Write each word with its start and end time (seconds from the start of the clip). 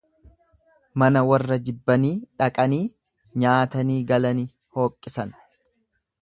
Mana 1.01 1.21
warra 1.31 1.57
jibbanii 1.67 2.13
dhaqanii 2.41 2.81
nyaatanii 3.45 3.99
galani 4.13 4.47
hooqqisan. 4.79 5.37